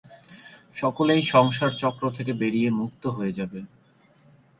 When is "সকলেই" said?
0.75-1.21